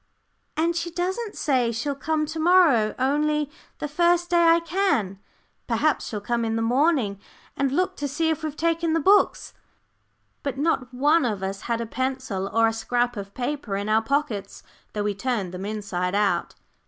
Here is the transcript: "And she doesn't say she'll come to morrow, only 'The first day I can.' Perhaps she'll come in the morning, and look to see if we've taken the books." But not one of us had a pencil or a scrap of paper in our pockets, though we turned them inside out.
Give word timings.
"And 0.57 0.75
she 0.75 0.89
doesn't 0.89 1.35
say 1.35 1.71
she'll 1.71 1.93
come 1.93 2.25
to 2.25 2.39
morrow, 2.39 2.95
only 2.97 3.51
'The 3.77 3.87
first 3.87 4.31
day 4.31 4.45
I 4.45 4.59
can.' 4.59 5.19
Perhaps 5.67 6.07
she'll 6.07 6.19
come 6.19 6.43
in 6.43 6.55
the 6.55 6.63
morning, 6.63 7.19
and 7.55 7.71
look 7.71 7.97
to 7.97 8.07
see 8.07 8.31
if 8.31 8.41
we've 8.41 8.57
taken 8.57 8.93
the 8.93 8.99
books." 8.99 9.53
But 10.41 10.57
not 10.57 10.91
one 10.91 11.23
of 11.23 11.43
us 11.43 11.61
had 11.69 11.81
a 11.81 11.85
pencil 11.85 12.49
or 12.51 12.65
a 12.67 12.73
scrap 12.73 13.15
of 13.15 13.35
paper 13.35 13.75
in 13.75 13.89
our 13.89 14.01
pockets, 14.01 14.63
though 14.93 15.03
we 15.03 15.13
turned 15.13 15.53
them 15.53 15.67
inside 15.67 16.15
out. 16.15 16.55